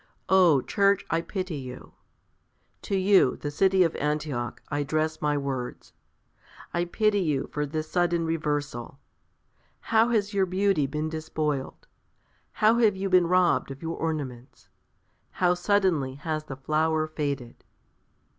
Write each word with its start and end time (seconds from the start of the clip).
Oh! 0.29 0.63
Church, 0.63 1.05
I 1.11 1.21
pity 1.21 1.57
you. 1.57 1.93
To 2.81 2.95
you, 2.97 3.35
the 3.37 3.51
city 3.51 3.83
of 3.83 3.95
Antioch, 3.97 4.59
I 4.69 4.79
address 4.79 5.21
my 5.21 5.37
words. 5.37 5.93
I 6.73 6.85
pity 6.85 7.19
you 7.19 7.51
for 7.53 7.67
this 7.67 7.91
sudden 7.91 8.25
reversal. 8.25 8.97
How 9.79 10.09
has 10.09 10.33
your 10.33 10.47
beauty 10.47 10.87
been 10.87 11.09
despoiled! 11.09 11.85
How 12.53 12.79
have 12.79 12.95
you 12.95 13.09
been 13.09 13.27
robbed 13.27 13.69
of 13.69 13.83
your 13.83 13.95
ornaments! 13.95 14.69
How 15.33 15.53
suddenly 15.53 16.15
has 16.15 16.45
the 16.45 16.57
flower 16.57 17.05
faded! 17.05 17.63